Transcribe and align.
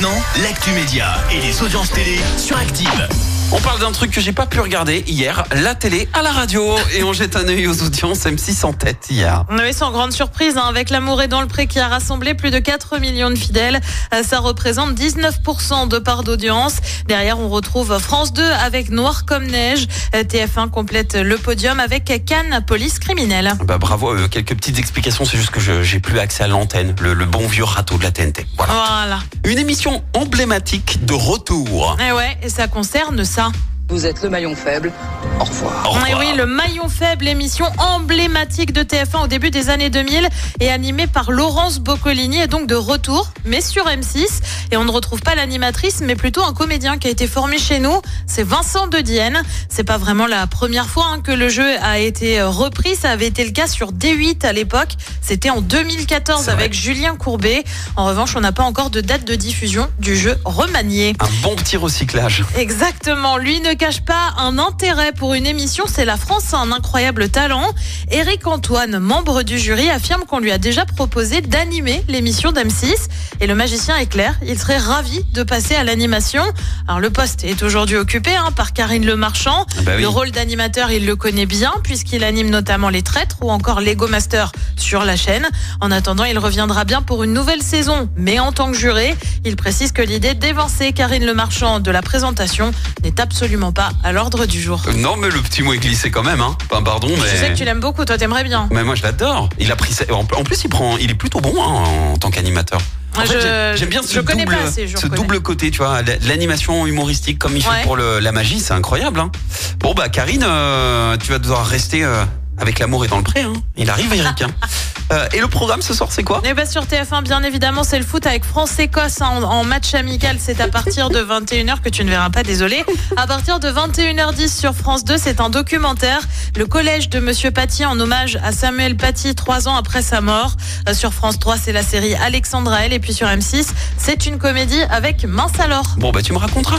maintenant, 0.00 0.22
l'actu 0.42 0.72
média 0.72 1.14
et 1.30 1.40
les 1.40 1.62
audiences 1.62 1.90
télé 1.90 2.18
sur 2.38 2.56
Active. 2.56 3.39
On 3.52 3.58
parle 3.60 3.80
d'un 3.80 3.90
truc 3.90 4.12
que 4.12 4.20
j'ai 4.20 4.32
pas 4.32 4.46
pu 4.46 4.60
regarder 4.60 5.02
hier, 5.08 5.42
la 5.52 5.74
télé 5.74 6.08
à 6.12 6.22
la 6.22 6.30
radio. 6.30 6.76
Et 6.94 7.02
on 7.02 7.12
jette 7.12 7.34
un 7.34 7.48
œil 7.48 7.66
aux 7.66 7.82
audiences 7.82 8.20
M6 8.20 8.64
en 8.64 8.72
tête 8.72 9.08
hier. 9.10 9.44
Oui, 9.50 9.74
sans 9.74 9.90
grande 9.90 10.12
surprise, 10.12 10.56
hein, 10.56 10.66
avec 10.68 10.88
L'amour 10.88 11.20
est 11.20 11.26
dans 11.26 11.40
le 11.40 11.48
pré 11.48 11.66
qui 11.66 11.80
a 11.80 11.88
rassemblé 11.88 12.34
plus 12.34 12.52
de 12.52 12.60
4 12.60 12.98
millions 13.00 13.28
de 13.30 13.34
fidèles. 13.34 13.80
Euh, 14.14 14.22
Ça 14.22 14.38
représente 14.38 14.94
19% 14.94 15.88
de 15.88 15.98
part 15.98 16.22
d'audience. 16.22 16.74
Derrière, 17.08 17.40
on 17.40 17.48
retrouve 17.48 17.98
France 17.98 18.32
2 18.32 18.42
avec 18.44 18.88
Noir 18.90 19.24
comme 19.26 19.46
neige. 19.46 19.88
Euh, 20.14 20.22
TF1 20.22 20.70
complète 20.70 21.16
le 21.16 21.36
podium 21.36 21.80
avec 21.80 22.04
Cannes, 22.24 22.62
police 22.64 23.00
criminelle. 23.00 23.52
Bah 23.64 23.78
bravo, 23.78 24.12
euh, 24.14 24.28
quelques 24.28 24.54
petites 24.54 24.78
explications, 24.78 25.24
c'est 25.24 25.36
juste 25.38 25.50
que 25.50 25.60
je- 25.60 25.82
j'ai 25.82 25.98
plus 25.98 26.20
accès 26.20 26.44
à 26.44 26.48
l'antenne, 26.48 26.94
le, 27.00 27.14
le 27.14 27.24
bon 27.26 27.46
vieux 27.48 27.64
râteau 27.64 27.98
de 27.98 28.04
la 28.04 28.12
TNT. 28.12 28.46
Voilà. 28.56 28.72
Voilà. 28.74 29.18
Une 29.44 29.58
émission 29.58 30.04
emblématique 30.14 31.04
de 31.04 31.14
retour. 31.14 31.96
Et 32.06 32.12
ouais, 32.12 32.38
et 32.44 32.48
ça 32.48 32.68
concerne 32.68 33.24
ça. 33.24 33.39
ça. 33.40 33.69
Vous 33.90 34.06
êtes 34.06 34.22
le 34.22 34.30
maillon 34.30 34.54
faible. 34.54 34.92
Au 35.40 35.44
revoir. 35.44 35.84
Au 35.90 35.96
Et 36.06 36.12
revoir. 36.12 36.18
oui, 36.20 36.32
le 36.36 36.46
maillon 36.46 36.88
faible, 36.88 37.26
émission 37.26 37.66
emblématique 37.78 38.72
de 38.72 38.82
TF1 38.84 39.24
au 39.24 39.26
début 39.26 39.50
des 39.50 39.68
années 39.68 39.90
2000 39.90 40.28
et 40.60 40.70
animée 40.70 41.08
par 41.08 41.32
Laurence 41.32 41.80
Boccolini 41.80 42.38
est 42.38 42.46
donc 42.46 42.68
de 42.68 42.76
retour, 42.76 43.32
mais 43.44 43.60
sur 43.60 43.86
M6. 43.86 44.26
Et 44.70 44.76
on 44.76 44.84
ne 44.84 44.92
retrouve 44.92 45.20
pas 45.22 45.34
l'animatrice, 45.34 46.02
mais 46.02 46.14
plutôt 46.14 46.44
un 46.44 46.52
comédien 46.52 46.98
qui 46.98 47.08
a 47.08 47.10
été 47.10 47.26
formé 47.26 47.58
chez 47.58 47.80
nous. 47.80 48.00
C'est 48.26 48.44
Vincent 48.44 48.86
de 48.86 48.98
Dienne. 48.98 49.42
C'est 49.68 49.82
pas 49.82 49.98
vraiment 49.98 50.26
la 50.28 50.46
première 50.46 50.86
fois 50.86 51.06
hein, 51.12 51.20
que 51.20 51.32
le 51.32 51.48
jeu 51.48 51.76
a 51.82 51.98
été 51.98 52.38
euh, 52.40 52.48
repris. 52.48 52.94
Ça 52.94 53.10
avait 53.10 53.26
été 53.26 53.44
le 53.44 53.50
cas 53.50 53.66
sur 53.66 53.92
D8 53.92 54.46
à 54.46 54.52
l'époque. 54.52 54.90
C'était 55.20 55.50
en 55.50 55.60
2014 55.62 56.44
C'est 56.44 56.52
vrai. 56.52 56.60
avec 56.60 56.74
Julien 56.74 57.16
Courbet. 57.16 57.64
En 57.96 58.04
revanche, 58.06 58.36
on 58.36 58.40
n'a 58.40 58.52
pas 58.52 58.62
encore 58.64 58.90
de 58.90 59.00
date 59.00 59.24
de 59.24 59.34
diffusion 59.34 59.88
du 59.98 60.16
jeu 60.16 60.36
remanié. 60.44 61.14
Un 61.18 61.28
bon 61.42 61.56
petit 61.56 61.76
recyclage. 61.76 62.44
Exactement. 62.56 63.36
Lui 63.36 63.60
ne 63.60 63.74
cache 63.80 64.02
pas 64.02 64.34
un 64.36 64.58
intérêt 64.58 65.12
pour 65.12 65.32
une 65.32 65.46
émission. 65.46 65.84
C'est 65.86 66.04
la 66.04 66.18
France 66.18 66.52
a 66.52 66.58
un 66.58 66.70
incroyable 66.70 67.30
talent. 67.30 67.64
Éric 68.10 68.46
Antoine, 68.46 68.98
membre 68.98 69.42
du 69.42 69.58
jury, 69.58 69.88
affirme 69.88 70.24
qu'on 70.26 70.38
lui 70.38 70.52
a 70.52 70.58
déjà 70.58 70.84
proposé 70.84 71.40
d'animer 71.40 72.04
l'émission 72.06 72.52
d'M6. 72.52 72.92
Et 73.40 73.46
le 73.46 73.54
magicien 73.54 73.96
est 73.96 74.04
clair. 74.04 74.38
Il 74.46 74.58
serait 74.58 74.76
ravi 74.76 75.24
de 75.32 75.42
passer 75.44 75.76
à 75.76 75.82
l'animation. 75.82 76.42
Alors, 76.88 77.00
le 77.00 77.08
poste 77.08 77.42
est 77.42 77.62
aujourd'hui 77.62 77.96
occupé 77.96 78.34
hein, 78.34 78.52
par 78.54 78.74
Karine 78.74 79.06
Le 79.06 79.16
Marchand. 79.16 79.64
Ah 79.78 79.82
bah 79.82 79.92
oui. 79.96 80.02
Le 80.02 80.08
rôle 80.08 80.30
d'animateur, 80.30 80.90
il 80.90 81.06
le 81.06 81.16
connaît 81.16 81.46
bien 81.46 81.72
puisqu'il 81.82 82.22
anime 82.22 82.50
notamment 82.50 82.90
Les 82.90 83.02
Traîtres 83.02 83.38
ou 83.40 83.50
encore 83.50 83.80
Lego 83.80 84.08
Master 84.08 84.52
sur 84.76 85.06
la 85.06 85.16
chaîne. 85.16 85.48
En 85.80 85.90
attendant, 85.90 86.24
il 86.24 86.38
reviendra 86.38 86.84
bien 86.84 87.00
pour 87.00 87.22
une 87.22 87.32
nouvelle 87.32 87.62
saison, 87.62 88.10
mais 88.14 88.40
en 88.40 88.52
tant 88.52 88.70
que 88.70 88.76
juré. 88.76 89.16
Il 89.44 89.56
précise 89.56 89.92
que 89.92 90.02
l'idée 90.02 90.34
d'évancer 90.34 90.92
Karine 90.92 91.24
Le 91.24 91.32
Marchand 91.32 91.80
de 91.80 91.90
la 91.90 92.02
présentation 92.02 92.72
n'est 93.02 93.18
absolument 93.20 93.72
pas 93.72 93.90
à 94.04 94.12
l'ordre 94.12 94.44
du 94.44 94.60
jour. 94.60 94.82
Euh, 94.86 94.92
Non, 94.92 95.16
mais 95.16 95.28
le 95.30 95.40
petit 95.40 95.62
mot 95.62 95.72
est 95.72 95.78
glissé 95.78 96.10
quand 96.10 96.22
même, 96.22 96.40
hein. 96.42 96.56
Enfin, 96.70 96.82
pardon, 96.82 97.08
mais. 97.08 97.28
Je 97.32 97.36
sais 97.36 97.50
que 97.50 97.56
tu 97.56 97.64
l'aimes 97.64 97.80
beaucoup, 97.80 98.04
toi 98.04 98.18
t'aimerais 98.18 98.44
bien. 98.44 98.68
Mais 98.70 98.84
moi 98.84 98.94
je 98.94 99.02
l'adore. 99.02 99.48
Il 99.58 99.72
a 99.72 99.76
pris 99.76 99.96
en 100.10 100.24
plus 100.44 100.62
il 100.64 100.68
prend 100.68 100.96
il 100.98 101.10
est 101.10 101.14
plutôt 101.14 101.40
bon 101.40 101.54
hein, 101.58 102.12
en 102.12 102.16
tant 102.18 102.30
qu'animateur. 102.30 102.80
En 103.16 103.22
fait, 103.22 103.76
j'aime 103.76 103.88
bien 103.88 104.02
ce 104.02 104.14
je 104.14 104.20
double 104.20 104.44
pas 104.44 104.70
ce 104.70 105.06
double 105.08 105.40
côté, 105.40 105.70
tu 105.72 105.78
vois, 105.78 106.00
la- 106.02 106.16
l'animation 106.28 106.86
humoristique 106.86 107.38
comme 107.40 107.56
il 107.56 107.66
Ouais. 107.66 107.78
fait 107.78 107.82
pour 107.84 107.96
le- 107.96 108.20
la 108.20 108.30
magie, 108.32 108.60
c'est 108.60 108.72
incroyable 108.74 109.18
hein. 109.20 109.32
Bon 109.80 109.94
bah 109.94 110.08
Karine, 110.08 110.44
euh, 110.46 111.16
tu 111.16 111.32
vas 111.32 111.38
devoir 111.40 111.66
rester 111.66 112.04
euh, 112.04 112.24
avec 112.60 112.78
l'amour 112.78 113.04
et 113.04 113.08
dans 113.08 113.18
le 113.18 113.22
pré 113.24 113.42
hein. 113.42 113.52
Il 113.76 113.90
arrive 113.90 114.12
Eric. 114.14 114.42
hein. 114.42 114.48
Euh, 115.12 115.26
et 115.32 115.40
le 115.40 115.48
programme 115.48 115.82
ce 115.82 115.92
soir 115.92 116.12
c'est 116.12 116.22
quoi? 116.22 116.40
Et 116.44 116.54
bah 116.54 116.64
sur 116.66 116.84
TF1, 116.84 117.24
bien 117.24 117.42
évidemment, 117.42 117.82
c'est 117.82 117.98
le 117.98 118.04
foot 118.04 118.24
avec 118.28 118.44
France-Écosse 118.44 119.20
hein, 119.22 119.26
en, 119.26 119.42
en 119.42 119.64
match 119.64 119.92
amical. 119.92 120.36
C'est 120.38 120.60
à 120.60 120.68
partir 120.68 121.10
de 121.10 121.18
21h 121.18 121.80
que 121.80 121.88
tu 121.88 122.04
ne 122.04 122.10
verras 122.10 122.30
pas, 122.30 122.44
désolé. 122.44 122.84
À 123.16 123.26
partir 123.26 123.58
de 123.58 123.68
21h10 123.72 124.56
sur 124.56 124.72
France 124.72 125.02
2, 125.04 125.18
c'est 125.18 125.40
un 125.40 125.50
documentaire. 125.50 126.20
Le 126.56 126.64
collège 126.64 127.08
de 127.08 127.18
Monsieur 127.18 127.50
Paty 127.50 127.84
en 127.84 127.98
hommage 127.98 128.38
à 128.44 128.52
Samuel 128.52 128.96
Paty, 128.96 129.34
trois 129.34 129.66
ans 129.66 129.74
après 129.74 130.00
sa 130.00 130.20
mort. 130.20 130.54
Euh, 130.88 130.94
sur 130.94 131.12
France 131.12 131.40
3, 131.40 131.56
c'est 131.56 131.72
la 131.72 131.82
série 131.82 132.14
Alexandra 132.14 132.84
L. 132.86 132.92
Et 132.92 133.00
puis 133.00 133.12
sur 133.12 133.26
M6, 133.26 133.66
c'est 133.96 134.26
une 134.26 134.38
comédie 134.38 134.80
avec 134.90 135.24
Mince 135.24 135.58
alors. 135.58 135.94
Bon 135.96 136.12
bah 136.12 136.22
tu 136.22 136.32
me 136.32 136.38
raconteras. 136.38 136.78